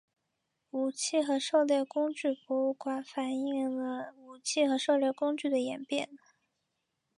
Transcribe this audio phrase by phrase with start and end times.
[0.71, 6.09] 武器和狩猎工具博物馆反映了武器和狩猎工具的演变。